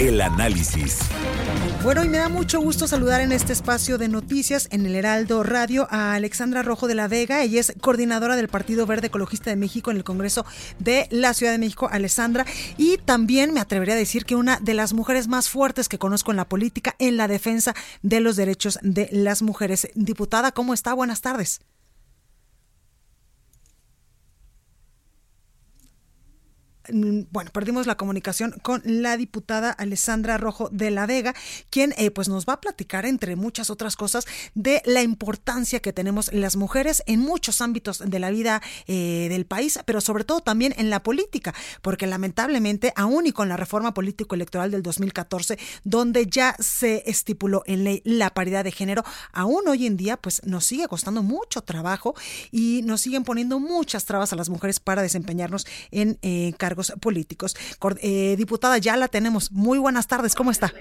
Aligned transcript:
El 0.00 0.20
análisis. 0.20 0.98
Bueno, 1.84 2.02
y 2.02 2.08
me 2.08 2.18
da 2.18 2.28
mucho 2.28 2.60
gusto 2.60 2.88
saludar 2.88 3.20
en 3.20 3.30
este 3.30 3.52
espacio 3.52 3.96
de 3.96 4.08
noticias 4.08 4.66
en 4.72 4.86
el 4.86 4.96
Heraldo 4.96 5.44
Radio 5.44 5.86
a 5.88 6.14
Alexandra 6.14 6.62
Rojo 6.62 6.88
de 6.88 6.96
la 6.96 7.06
Vega. 7.06 7.42
Ella 7.42 7.60
es 7.60 7.72
coordinadora 7.80 8.34
del 8.34 8.48
Partido 8.48 8.86
Verde 8.86 9.06
Ecologista 9.06 9.50
de 9.50 9.56
México 9.56 9.92
en 9.92 9.98
el 9.98 10.04
Congreso 10.04 10.44
de 10.80 11.06
la 11.10 11.32
Ciudad 11.32 11.52
de 11.52 11.58
México, 11.58 11.88
Alessandra. 11.92 12.44
Y 12.76 12.98
también 12.98 13.52
me 13.52 13.60
atrevería 13.60 13.94
a 13.94 13.98
decir 13.98 14.24
que 14.24 14.34
una 14.34 14.58
de 14.60 14.74
las 14.74 14.94
mujeres 14.94 15.28
más 15.28 15.48
fuertes 15.48 15.88
que 15.88 15.98
conozco 15.98 16.32
en 16.32 16.38
la 16.38 16.48
política 16.48 16.96
en 16.98 17.16
la 17.16 17.28
defensa 17.28 17.74
de 18.02 18.18
los 18.20 18.34
derechos 18.34 18.80
de 18.82 19.08
las 19.12 19.42
mujeres. 19.42 19.88
Diputada, 19.94 20.50
¿cómo 20.50 20.74
está? 20.74 20.92
Buenas 20.92 21.20
tardes. 21.20 21.60
Bueno, 26.90 27.50
perdimos 27.52 27.86
la 27.86 27.96
comunicación 27.96 28.52
con 28.62 28.82
la 28.84 29.16
diputada 29.16 29.70
Alessandra 29.70 30.38
Rojo 30.38 30.68
de 30.70 30.90
la 30.90 31.06
Vega, 31.06 31.34
quien 31.70 31.94
eh, 31.96 32.10
pues 32.10 32.28
nos 32.28 32.46
va 32.46 32.54
a 32.54 32.60
platicar, 32.60 33.06
entre 33.06 33.36
muchas 33.36 33.70
otras 33.70 33.96
cosas, 33.96 34.26
de 34.54 34.82
la 34.84 35.02
importancia 35.02 35.80
que 35.80 35.92
tenemos 35.92 36.32
las 36.32 36.56
mujeres 36.56 37.02
en 37.06 37.20
muchos 37.20 37.60
ámbitos 37.60 38.02
de 38.04 38.18
la 38.18 38.30
vida 38.30 38.62
eh, 38.86 39.28
del 39.30 39.46
país, 39.46 39.78
pero 39.84 40.00
sobre 40.00 40.24
todo 40.24 40.40
también 40.40 40.74
en 40.76 40.90
la 40.90 41.02
política, 41.02 41.54
porque 41.82 42.06
lamentablemente, 42.06 42.92
aún 42.96 43.26
y 43.26 43.32
con 43.32 43.48
la 43.48 43.56
reforma 43.56 43.94
político-electoral 43.94 44.70
del 44.70 44.82
2014, 44.82 45.58
donde 45.84 46.26
ya 46.26 46.56
se 46.58 47.02
estipuló 47.06 47.62
en 47.66 47.84
ley 47.84 48.02
la 48.04 48.30
paridad 48.30 48.64
de 48.64 48.72
género, 48.72 49.04
aún 49.32 49.66
hoy 49.68 49.86
en 49.86 49.96
día 49.96 50.16
pues 50.16 50.42
nos 50.44 50.64
sigue 50.66 50.88
costando 50.88 51.22
mucho 51.22 51.62
trabajo 51.62 52.14
y 52.50 52.82
nos 52.84 53.00
siguen 53.00 53.24
poniendo 53.24 53.58
muchas 53.58 54.04
trabas 54.04 54.32
a 54.32 54.36
las 54.36 54.48
mujeres 54.48 54.80
para 54.80 55.02
desempeñarnos 55.02 55.66
en 55.90 56.18
eh, 56.22 56.52
cargos 56.58 56.73
políticos. 57.00 57.56
Eh, 58.00 58.34
diputada, 58.36 58.78
ya 58.78 58.96
la 58.96 59.08
tenemos. 59.08 59.52
Muy 59.52 59.78
buenas 59.78 60.06
tardes, 60.06 60.34
¿cómo 60.34 60.50
está? 60.50 60.72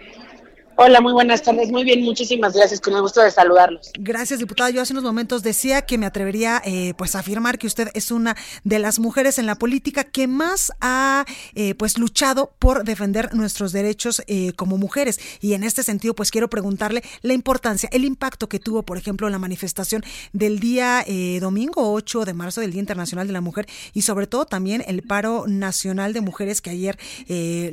Hola, 0.75 1.02
muy 1.02 1.13
buenas 1.13 1.43
tardes. 1.43 1.69
Muy 1.71 1.83
bien, 1.83 2.02
muchísimas 2.02 2.53
gracias. 2.53 2.81
Con 2.81 2.95
el 2.95 3.02
gusto 3.02 3.21
de 3.21 3.29
saludarlos. 3.29 3.91
Gracias, 3.99 4.39
diputada. 4.39 4.71
Yo 4.71 4.81
hace 4.81 4.93
unos 4.93 5.03
momentos 5.03 5.43
decía 5.43 5.83
que 5.83 5.99
me 5.99 6.07
atrevería 6.07 6.63
eh, 6.65 6.95
pues 6.97 7.15
a 7.15 7.19
afirmar 7.19 7.59
que 7.59 7.67
usted 7.67 7.89
es 7.93 8.09
una 8.09 8.35
de 8.63 8.80
las 8.80 8.97
mujeres 8.97 9.38
en 9.38 9.45
la 9.45 9.55
política 9.55 10.03
que 10.03 10.27
más 10.27 10.71
ha 10.81 11.25
eh, 11.53 11.75
pues 11.75 11.99
luchado 11.99 12.53
por 12.57 12.85
defender 12.85 13.35
nuestros 13.35 13.71
derechos 13.71 14.23
eh, 14.25 14.53
como 14.53 14.80
mujeres. 14.80 15.19
Y 15.41 15.53
en 15.53 15.63
este 15.63 15.83
sentido, 15.83 16.15
pues 16.15 16.31
quiero 16.31 16.49
preguntarle 16.49 17.03
la 17.21 17.33
importancia, 17.33 17.87
el 17.91 18.03
impacto 18.03 18.49
que 18.49 18.59
tuvo, 18.59 18.81
por 18.81 18.97
ejemplo, 18.97 19.30
la 19.30 19.37
manifestación 19.37 20.03
del 20.31 20.59
día 20.59 21.05
domingo 21.39 21.93
8 21.93 22.25
de 22.25 22.33
marzo 22.33 22.61
del 22.61 22.71
Día 22.71 22.80
Internacional 22.80 23.27
de 23.27 23.33
la 23.33 23.41
Mujer 23.41 23.67
y 23.93 24.02
sobre 24.02 24.25
todo 24.27 24.45
también 24.45 24.83
el 24.87 25.03
paro 25.03 25.45
nacional 25.47 26.13
de 26.13 26.21
mujeres 26.21 26.61
que 26.61 26.71
ayer 26.71 26.97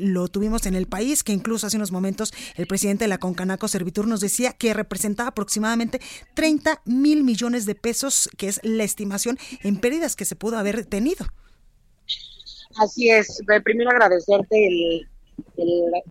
lo 0.01 0.29
tuvimos 0.29 0.67
en 0.67 0.75
el 0.75 0.87
país, 0.87 1.23
que 1.23 1.33
incluso 1.33 1.67
hace 1.67 1.77
unos 1.77 1.93
momentos 1.93 2.33
el 2.57 2.67
presidente 2.67 2.90
de 2.99 3.09
la 3.09 3.19
Concanaco 3.19 3.69
Servitur 3.69 4.07
nos 4.07 4.21
decía 4.21 4.53
que 4.53 4.75
representaba 4.75 5.31
aproximadamente 5.31 6.01
30 6.35 6.83
mil 6.85 7.25
millones 7.25 7.67
de 7.67 7.75
pesos, 7.75 8.29
que 8.37 8.49
es 8.49 8.61
la 8.63 8.85
estimación 8.85 9.39
en 9.63 9.81
pérdidas 9.81 10.17
que 10.17 10.25
se 10.25 10.37
pudo 10.37 10.59
haber 10.59 10.87
tenido. 10.87 11.27
Así 12.77 13.11
es. 13.11 13.41
Primero 13.65 13.91
agradecerte 13.91 15.09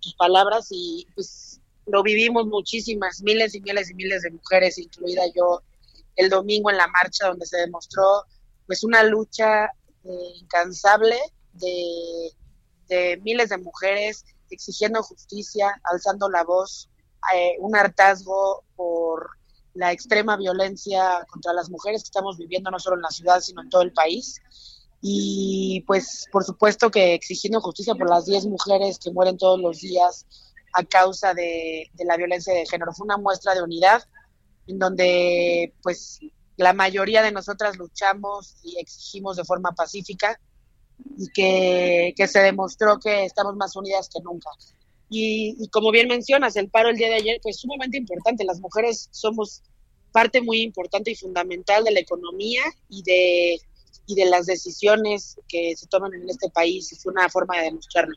tus 0.01 0.13
palabras 0.15 0.67
y 0.71 1.07
pues 1.15 1.59
lo 1.85 2.03
vivimos 2.03 2.45
muchísimas, 2.47 3.21
miles 3.21 3.55
y 3.55 3.61
miles 3.61 3.89
y 3.89 3.93
miles 3.95 4.21
de 4.21 4.31
mujeres, 4.31 4.77
incluida 4.77 5.23
yo, 5.35 5.61
el 6.15 6.29
domingo 6.29 6.69
en 6.69 6.77
la 6.77 6.87
marcha 6.87 7.27
donde 7.27 7.45
se 7.45 7.57
demostró 7.57 8.03
pues 8.67 8.83
una 8.83 9.03
lucha 9.03 9.65
eh, 10.03 10.31
incansable 10.41 11.17
de 11.53 13.19
miles 13.23 13.49
de 13.49 13.57
mujeres 13.57 14.25
exigiendo 14.49 15.03
justicia, 15.03 15.79
alzando 15.83 16.29
la 16.29 16.43
voz, 16.43 16.89
eh, 17.33 17.55
un 17.59 17.75
hartazgo 17.75 18.63
por 18.75 19.31
la 19.73 19.91
extrema 19.91 20.37
violencia 20.37 21.25
contra 21.29 21.53
las 21.53 21.69
mujeres 21.69 22.03
que 22.03 22.07
estamos 22.07 22.37
viviendo 22.37 22.71
no 22.71 22.79
solo 22.79 22.95
en 22.97 23.03
la 23.03 23.09
ciudad, 23.09 23.39
sino 23.39 23.61
en 23.61 23.69
todo 23.69 23.81
el 23.81 23.93
país. 23.93 24.41
Y 25.01 25.83
pues 25.87 26.25
por 26.31 26.43
supuesto 26.43 26.91
que 26.91 27.13
exigiendo 27.13 27.61
justicia 27.61 27.95
por 27.95 28.09
las 28.09 28.25
10 28.25 28.47
mujeres 28.47 28.99
que 28.99 29.11
mueren 29.11 29.37
todos 29.37 29.59
los 29.59 29.79
días 29.79 30.25
a 30.73 30.83
causa 30.83 31.33
de, 31.33 31.89
de 31.93 32.05
la 32.05 32.17
violencia 32.17 32.53
de 32.53 32.65
género. 32.65 32.93
Fue 32.93 33.05
una 33.05 33.17
muestra 33.17 33.55
de 33.55 33.63
unidad 33.63 34.03
en 34.67 34.77
donde 34.77 35.73
pues 35.81 36.19
la 36.57 36.73
mayoría 36.73 37.21
de 37.21 37.31
nosotras 37.31 37.77
luchamos 37.77 38.57
y 38.63 38.77
exigimos 38.79 39.37
de 39.37 39.45
forma 39.45 39.71
pacífica 39.71 40.39
y 41.17 41.27
que, 42.15 42.27
se 42.27 42.39
demostró 42.39 42.99
que 42.99 43.25
estamos 43.25 43.55
más 43.55 43.75
unidas 43.75 44.09
que 44.09 44.21
nunca. 44.21 44.49
Y, 45.09 45.67
como 45.69 45.91
bien 45.91 46.07
mencionas, 46.07 46.55
el 46.55 46.69
paro 46.69 46.89
el 46.89 46.97
día 46.97 47.09
de 47.09 47.15
ayer, 47.15 47.39
pues 47.41 47.59
sumamente 47.59 47.97
importante. 47.97 48.43
Las 48.43 48.59
mujeres 48.59 49.09
somos 49.11 49.63
parte 50.11 50.41
muy 50.41 50.61
importante 50.61 51.11
y 51.11 51.15
fundamental 51.15 51.83
de 51.83 51.91
la 51.91 51.99
economía 51.99 52.63
y 52.89 53.03
de, 53.03 53.59
y 54.05 54.15
de 54.15 54.25
las 54.25 54.45
decisiones 54.45 55.39
que 55.47 55.75
se 55.75 55.87
toman 55.87 56.13
en 56.13 56.29
este 56.29 56.49
país. 56.49 56.91
Es 56.91 57.05
una 57.05 57.27
forma 57.29 57.57
de 57.57 57.63
demostrarlo. 57.63 58.15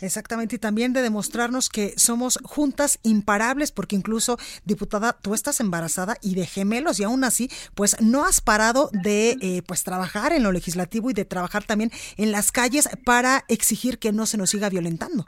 Exactamente, 0.00 0.56
y 0.56 0.58
también 0.58 0.92
de 0.92 1.02
demostrarnos 1.02 1.68
que 1.68 1.94
somos 1.96 2.38
juntas 2.44 2.98
imparables, 3.02 3.72
porque 3.72 3.96
incluso, 3.96 4.38
diputada, 4.64 5.18
tú 5.20 5.34
estás 5.34 5.60
embarazada 5.60 6.16
y 6.22 6.34
de 6.34 6.46
gemelos, 6.46 7.00
y 7.00 7.04
aún 7.04 7.24
así, 7.24 7.50
pues 7.74 8.00
no 8.00 8.24
has 8.24 8.40
parado 8.40 8.90
de 8.92 9.36
eh, 9.40 9.62
pues 9.66 9.82
trabajar 9.82 10.32
en 10.32 10.42
lo 10.42 10.52
legislativo 10.52 11.10
y 11.10 11.14
de 11.14 11.24
trabajar 11.24 11.64
también 11.64 11.90
en 12.16 12.32
las 12.32 12.52
calles 12.52 12.88
para 13.04 13.44
exigir 13.48 13.98
que 13.98 14.12
no 14.12 14.26
se 14.26 14.36
nos 14.36 14.50
siga 14.50 14.68
violentando. 14.68 15.26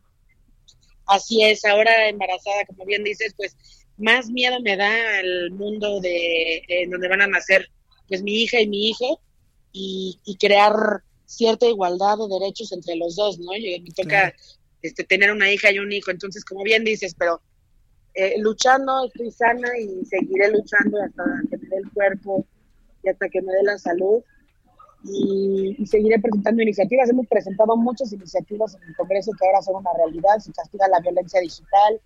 Así 1.07 1.43
es, 1.43 1.65
ahora 1.65 2.09
embarazada, 2.09 2.65
como 2.67 2.85
bien 2.85 3.03
dices, 3.03 3.35
pues 3.37 3.57
más 3.97 4.29
miedo 4.31 4.61
me 4.61 4.77
da 4.77 5.21
el 5.21 5.51
mundo 5.51 6.01
de 6.01 6.63
donde 6.89 7.09
van 7.09 7.23
a 7.23 7.27
nacer 7.27 7.69
pues 8.09 8.23
mi 8.23 8.43
hija 8.43 8.61
y 8.61 8.67
mi 8.67 8.89
hijo 8.91 9.21
y, 9.73 10.19
y 10.25 10.37
crear 10.37 11.03
cierta 11.31 11.67
igualdad 11.67 12.19
de 12.19 12.27
derechos 12.41 12.73
entre 12.73 12.97
los 12.97 13.15
dos, 13.15 13.39
¿no? 13.39 13.55
Y 13.57 13.81
me 13.81 13.91
toca 13.93 14.35
este, 14.83 15.05
tener 15.05 15.31
una 15.31 15.51
hija 15.51 15.71
y 15.71 15.79
un 15.79 15.93
hijo, 15.93 16.11
entonces, 16.11 16.45
como 16.45 16.65
bien 16.65 16.83
dices, 16.85 17.15
pero 17.17 17.41
eh, 18.15 18.35
luchando, 18.39 19.07
estoy 19.07 19.31
sana 19.31 19.69
y 19.79 20.05
seguiré 20.05 20.51
luchando 20.51 21.01
hasta 21.01 21.23
que 21.49 21.57
me 21.57 21.69
dé 21.69 21.77
el 21.77 21.91
cuerpo 21.93 22.45
y 23.05 23.11
hasta 23.11 23.29
que 23.29 23.43
me 23.43 23.53
dé 23.53 23.63
la 23.63 23.79
salud. 23.79 24.23
Y, 25.05 25.87
seguiré 25.87 26.19
presentando 26.19 26.63
iniciativas. 26.63 27.09
Hemos 27.09 27.29
presentado 27.29 27.77
muchas 27.77 28.13
iniciativas 28.13 28.75
en 28.75 28.89
el 28.89 28.97
Congreso 28.97 29.31
que 29.39 29.47
ahora 29.47 29.63
son 29.63 29.77
una 29.77 29.91
realidad. 29.97 30.39
Se 30.41 30.53
castiga 30.53 30.89
la 30.89 31.01
violencia 31.01 31.41
digital, 31.41 32.01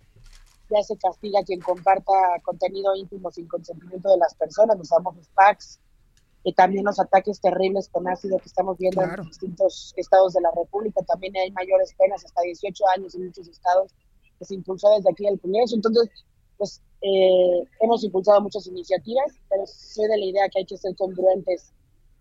ya 0.69 0.83
se 0.83 0.95
castiga 0.97 1.43
quien 1.43 1.59
comparta 1.61 2.13
contenido 2.43 2.95
íntimo 2.95 3.31
sin 3.31 3.47
consentimiento 3.47 4.11
de 4.11 4.17
las 4.17 4.35
personas, 4.35 4.77
los 4.77 4.87
famosos 4.87 5.27
packs 5.33 5.79
y 6.47 6.53
también 6.53 6.85
los 6.85 6.99
ataques 6.99 7.41
terribles 7.41 7.89
con 7.89 8.07
ácido 8.07 8.37
que 8.37 8.45
estamos 8.45 8.77
viendo 8.77 9.01
en 9.01 9.23
distintos 9.23 9.95
estados 9.97 10.33
de 10.33 10.41
la 10.41 10.51
República. 10.55 11.01
También 11.01 11.35
hay 11.37 11.49
mayores 11.49 11.95
penas, 11.97 12.23
hasta 12.23 12.39
18 12.43 12.83
años 12.95 13.15
en 13.15 13.25
muchos 13.25 13.47
estados, 13.47 13.91
que 14.37 14.45
se 14.45 14.53
impulsó 14.53 14.91
desde 14.95 15.09
aquí 15.09 15.25
el 15.25 15.39
Congreso. 15.39 15.75
Entonces, 15.75 16.07
pues 16.55 16.83
eh, 17.01 17.63
hemos 17.79 18.03
impulsado 18.03 18.41
muchas 18.41 18.67
iniciativas, 18.67 19.33
pero 19.49 19.65
soy 19.65 20.07
de 20.07 20.17
la 20.19 20.25
idea 20.25 20.49
que 20.49 20.59
hay 20.59 20.65
que 20.65 20.77
ser 20.77 20.95
congruentes 20.95 21.73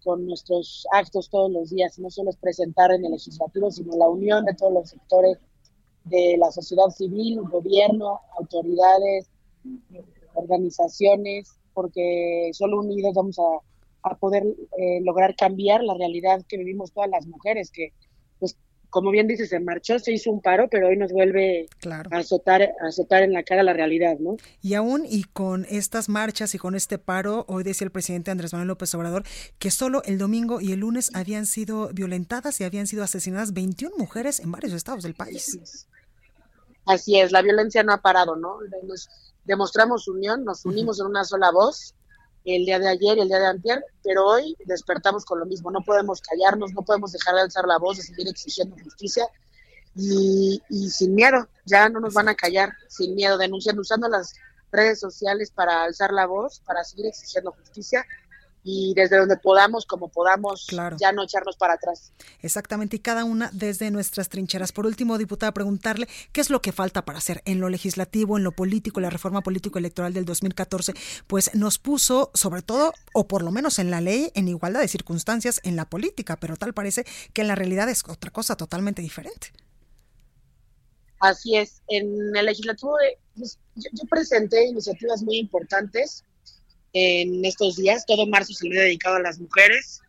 con 0.02 0.25
nuestros 0.25 0.87
actos 0.93 1.28
todos 1.28 1.50
los 1.50 1.69
días. 1.69 1.98
No 1.98 2.08
solo 2.08 2.31
es 2.31 2.37
presentar 2.38 2.93
en 2.93 3.04
el 3.04 3.12
legislativo, 3.12 3.70
sino 3.70 3.94
la 3.94 4.08
unión 4.08 4.46
de 4.46 4.54
todos 4.54 4.72
los 4.72 4.88
sectores 4.88 5.37
de 6.04 6.37
la 6.38 6.50
sociedad 6.50 6.88
civil, 6.88 7.43
gobierno, 7.43 8.20
autoridades, 8.38 9.28
organizaciones, 10.32 11.50
porque 11.75 12.50
solo 12.54 12.81
unidos 12.81 13.12
vamos 13.12 13.38
a 13.38 13.60
a 14.04 14.16
poder 14.16 14.44
eh, 14.78 15.00
lograr 15.02 15.34
cambiar 15.34 15.82
la 15.82 15.94
realidad 15.94 16.42
que 16.46 16.58
vivimos 16.58 16.92
todas 16.92 17.10
las 17.10 17.26
mujeres, 17.26 17.70
que 17.70 17.92
pues 18.38 18.56
como 18.90 19.10
bien 19.10 19.26
dices, 19.26 19.48
se 19.48 19.58
marchó, 19.58 19.98
se 19.98 20.12
hizo 20.12 20.30
un 20.30 20.40
paro, 20.40 20.68
pero 20.70 20.86
hoy 20.86 20.96
nos 20.96 21.10
vuelve 21.10 21.66
a, 21.90 22.18
azotar, 22.18 22.62
a 22.62 22.86
azotar 22.86 23.24
en 23.24 23.32
la 23.32 23.42
cara 23.42 23.64
la 23.64 23.72
realidad, 23.72 24.18
¿no? 24.20 24.36
Y 24.62 24.74
aún 24.74 25.04
y 25.08 25.24
con 25.24 25.66
estas 25.68 26.08
marchas 26.08 26.54
y 26.54 26.58
con 26.58 26.76
este 26.76 26.98
paro, 26.98 27.44
hoy 27.48 27.64
decía 27.64 27.86
el 27.86 27.90
presidente 27.90 28.30
Andrés 28.30 28.52
Manuel 28.52 28.68
López 28.68 28.94
Obrador 28.94 29.24
que 29.58 29.72
solo 29.72 30.02
el 30.04 30.18
domingo 30.18 30.60
y 30.60 30.70
el 30.70 30.80
lunes 30.80 31.10
habían 31.12 31.46
sido 31.46 31.88
violentadas 31.88 32.60
y 32.60 32.64
habían 32.64 32.86
sido 32.86 33.02
asesinadas 33.02 33.52
21 33.52 33.96
mujeres 33.96 34.38
en 34.38 34.52
varios 34.52 34.72
estados 34.72 35.02
del 35.02 35.14
país. 35.14 35.58
Así 36.86 37.18
es, 37.18 37.32
la 37.32 37.42
violencia 37.42 37.82
no 37.82 37.94
ha 37.94 38.00
parado, 38.00 38.36
¿no? 38.36 38.58
Nos 38.86 39.08
demostramos 39.44 40.06
unión, 40.06 40.44
nos 40.44 40.64
unimos 40.66 41.00
en 41.00 41.06
una 41.06 41.24
sola 41.24 41.50
voz 41.50 41.94
el 42.44 42.64
día 42.64 42.79
de 42.79 42.88
ayer 42.88 43.17
y 43.17 43.23
el 43.23 43.29
día 43.29 43.38
de 43.38 43.46
antier, 43.46 43.85
pero 44.02 44.26
hoy 44.26 44.56
despertamos 44.67 45.25
con 45.25 45.41
lo 45.41 45.46
mismo, 45.46 45.70
no 45.70 45.81
podemos 45.81 46.20
callarnos, 46.20 46.73
no 46.73 46.82
podemos 46.82 47.12
dejar 47.12 47.35
de 47.35 47.41
alzar 47.43 47.67
la 47.67 47.79
voz, 47.79 47.96
de 47.96 48.02
seguir 48.02 48.29
exigiendo 48.29 48.76
justicia. 48.82 49.26
Y, 49.96 50.61
y 50.69 50.91
sin 50.91 51.14
miedo, 51.14 51.49
ya 51.64 51.88
no 51.88 52.00
nos 52.00 52.14
van 52.14 52.29
a 52.29 52.35
callar, 52.35 52.73
sin 52.88 53.14
miedo, 53.14 53.38
denunciando, 53.38 53.81
usando 53.81 54.08
las 54.08 54.35
redes 54.73 54.99
sociales 54.99 55.52
para 55.52 55.85
alzar 55.85 56.12
la 56.12 56.26
voz, 56.26 56.61
para 56.67 56.82
seguir 56.85 57.06
exigiendo 57.06 57.52
justicia 57.52 58.05
y 58.66 58.94
desde 58.94 59.19
donde 59.19 59.37
podamos, 59.37 59.84
como 59.84 60.08
podamos, 60.08 60.66
ya 60.99 61.12
no 61.12 61.22
echarnos 61.22 61.56
para 61.56 61.75
atrás. 61.75 62.12
Exactamente, 62.40 62.96
y 62.96 62.99
cada 62.99 63.25
una 63.25 63.50
desde 63.52 63.90
nuestras 63.90 64.31
trincheras. 64.31 64.72
Por 64.72 64.87
último, 64.87 65.19
diputada, 65.19 65.52
preguntarle 65.52 66.08
qué 66.32 66.40
es 66.40 66.49
lo 66.49 66.62
que 66.62 66.72
falta 66.72 67.05
para 67.05 67.19
hacer 67.19 67.43
en 67.44 67.61
lo 67.61 67.69
legislativo, 67.69 68.38
en 68.38 68.43
lo 68.44 68.52
político, 68.52 69.00
la 69.00 69.11
reforma 69.11 69.43
político-electoral 69.43 70.14
del 70.14 70.25
2014, 70.25 70.94
pues 71.26 71.55
nos 71.55 71.78
puso, 71.78 72.31
sobre 72.32 72.62
todo, 72.62 72.94
o 73.12 73.28
por 73.28 73.43
lo 73.43 73.50
menos 73.50 73.78
en 73.78 73.90
la 73.90 74.00
ley, 74.00 74.32
en 74.34 74.49
igualdad 74.49 74.81
de 74.81 74.88
circunstancias 74.88 75.60
en 75.62 75.76
la 75.76 75.84
política, 75.84 76.37
pero 76.37 76.56
tal 76.56 76.72
parece 76.72 77.05
que 77.34 77.43
en 77.43 77.49
la 77.49 77.55
realidad 77.55 77.90
es 77.90 78.02
otra 78.08 78.31
cosa 78.31 78.56
totalmente 78.56 79.02
diferente. 79.02 79.49
Así 81.20 81.56
es, 81.56 81.82
en 81.88 82.34
el 82.34 82.46
legislativo 82.46 82.99
eh, 83.00 83.19
pues, 83.37 83.58
yo, 83.76 83.90
yo 83.93 84.05
presenté 84.08 84.67
iniciativas 84.67 85.22
muy 85.22 85.37
importantes 85.37 86.25
en 86.94 87.44
estos 87.44 87.76
días. 87.76 88.06
Todo 88.06 88.26
marzo 88.26 88.55
se 88.55 88.67
le 88.69 88.81
ha 88.81 88.85
dedicado 88.85 89.17
a 89.17 89.20
las 89.20 89.38
mujeres, 89.38 90.00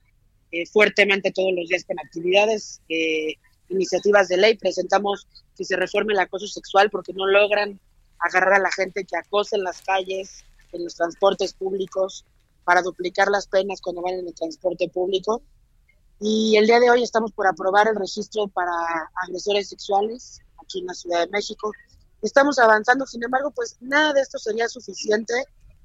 eh, 0.52 0.66
fuertemente 0.68 1.32
todos 1.32 1.52
los 1.54 1.68
días 1.68 1.84
con 1.84 2.00
actividades, 2.00 2.82
eh, 2.88 3.34
iniciativas 3.70 4.30
de 4.30 4.38
ley. 4.38 4.56
Presentamos 4.56 5.28
que 5.58 5.66
se 5.66 5.76
reforme 5.76 6.14
el 6.14 6.20
acoso 6.20 6.48
sexual 6.48 6.90
porque 6.90 7.12
no 7.14 7.26
logran 7.26 7.80
agarrar 8.20 8.54
a 8.54 8.60
la 8.60 8.72
gente 8.72 9.04
que 9.04 9.18
acosa 9.18 9.58
en 9.58 9.64
las 9.64 9.82
calles, 9.82 10.46
en 10.72 10.84
los 10.84 10.96
transportes 10.96 11.54
públicos, 11.54 12.24
para 12.64 12.82
duplicar 12.82 13.28
las 13.30 13.48
penas 13.48 13.82
cuando 13.82 14.02
van 14.02 14.14
en 14.14 14.28
el 14.28 14.34
transporte 14.34 14.88
público. 14.90 15.42
Y 16.20 16.56
el 16.56 16.66
día 16.66 16.80
de 16.80 16.90
hoy 16.90 17.04
estamos 17.04 17.32
por 17.34 17.48
aprobar 17.48 17.88
el 17.88 17.96
registro 17.96 18.48
para 18.48 18.72
agresores 19.24 19.70
sexuales 19.70 20.40
aquí 20.64 20.80
en 20.80 20.88
la 20.88 20.94
Ciudad 20.94 21.26
de 21.26 21.32
México. 21.32 21.72
Estamos 22.22 22.58
avanzando, 22.58 23.06
sin 23.06 23.24
embargo, 23.24 23.52
pues 23.52 23.78
nada 23.82 24.14
de 24.14 24.22
esto 24.22 24.38
sería 24.40 24.68
suficiente 24.70 25.34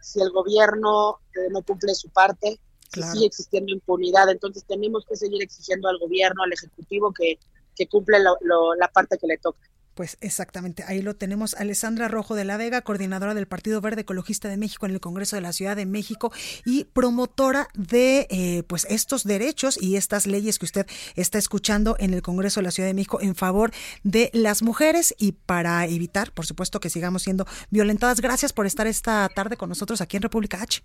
si 0.00 0.20
el 0.20 0.30
gobierno 0.30 1.18
eh, 1.34 1.48
no 1.50 1.62
cumple 1.62 1.94
su 1.94 2.08
parte, 2.10 2.60
si 2.92 3.02
sigue 3.02 3.26
existiendo 3.26 3.72
impunidad. 3.72 4.28
Entonces 4.30 4.64
tenemos 4.66 5.04
que 5.06 5.16
seguir 5.16 5.42
exigiendo 5.42 5.88
al 5.88 5.98
gobierno, 5.98 6.42
al 6.42 6.52
Ejecutivo, 6.52 7.12
que, 7.12 7.38
que 7.76 7.86
cumple 7.86 8.18
la 8.18 8.88
parte 8.88 9.18
que 9.18 9.26
le 9.26 9.38
toca. 9.38 9.60
Pues 10.00 10.16
exactamente, 10.22 10.82
ahí 10.86 11.02
lo 11.02 11.14
tenemos. 11.14 11.52
Alessandra 11.52 12.08
Rojo 12.08 12.34
de 12.34 12.46
la 12.46 12.56
Vega, 12.56 12.80
coordinadora 12.80 13.34
del 13.34 13.46
Partido 13.46 13.82
Verde 13.82 14.00
Ecologista 14.00 14.48
de 14.48 14.56
México 14.56 14.86
en 14.86 14.92
el 14.92 15.00
Congreso 15.00 15.36
de 15.36 15.42
la 15.42 15.52
Ciudad 15.52 15.76
de 15.76 15.84
México 15.84 16.32
y 16.64 16.84
promotora 16.84 17.68
de 17.74 18.26
eh, 18.30 18.62
pues 18.66 18.86
estos 18.88 19.24
derechos 19.24 19.78
y 19.78 19.96
estas 19.96 20.26
leyes 20.26 20.58
que 20.58 20.64
usted 20.64 20.86
está 21.16 21.36
escuchando 21.36 21.96
en 21.98 22.14
el 22.14 22.22
Congreso 22.22 22.60
de 22.60 22.64
la 22.64 22.70
Ciudad 22.70 22.88
de 22.88 22.94
México 22.94 23.20
en 23.20 23.34
favor 23.34 23.72
de 24.02 24.30
las 24.32 24.62
mujeres 24.62 25.14
y 25.18 25.32
para 25.32 25.84
evitar, 25.84 26.32
por 26.32 26.46
supuesto, 26.46 26.80
que 26.80 26.88
sigamos 26.88 27.24
siendo 27.24 27.44
violentadas. 27.68 28.22
Gracias 28.22 28.54
por 28.54 28.64
estar 28.64 28.86
esta 28.86 29.28
tarde 29.28 29.58
con 29.58 29.68
nosotros 29.68 30.00
aquí 30.00 30.16
en 30.16 30.22
República 30.22 30.62
H. 30.62 30.82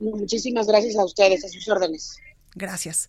Muchísimas 0.00 0.66
gracias 0.66 0.96
a 0.96 1.04
ustedes, 1.06 1.46
a 1.46 1.48
sus 1.48 1.66
órdenes. 1.66 2.18
Gracias. 2.54 3.08